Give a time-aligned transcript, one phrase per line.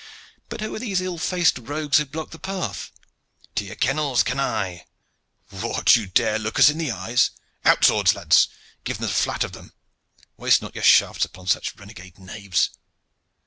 [0.49, 2.91] But who are these ill faced rogues who block the path?
[3.53, 4.87] To your kennels, canaille!
[5.51, 5.95] What!
[5.95, 7.29] you dare look us in the eyes?
[7.65, 9.73] Out swords, lads, and give them the flat of them!
[10.37, 12.71] Waste not your shafts upon such runagate knaves."